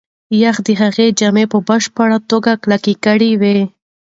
[0.41, 3.59] یخ د هغې جامې په بشپړه توګه کلکې کړې وې.